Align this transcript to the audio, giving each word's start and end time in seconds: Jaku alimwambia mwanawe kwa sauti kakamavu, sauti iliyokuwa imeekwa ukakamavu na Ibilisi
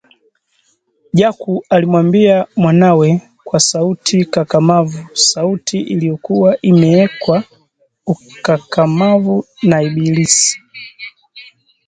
Jaku 1.13 1.63
alimwambia 1.69 2.47
mwanawe 2.55 3.21
kwa 3.43 3.59
sauti 3.59 4.25
kakamavu, 4.25 5.07
sauti 5.13 5.81
iliyokuwa 5.81 6.61
imeekwa 6.61 7.43
ukakamavu 8.05 9.45
na 9.63 9.81
Ibilisi 9.83 10.59